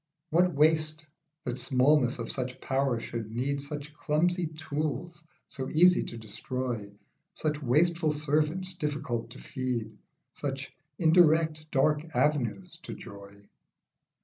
[0.31, 1.05] What waste,
[1.43, 6.91] that smallness of such power should need Such clumsy tools so easy to destroy,
[7.35, 9.95] Such wasteful servants difficult to feed,
[10.33, 13.43] Such indirect dark avenues to joy.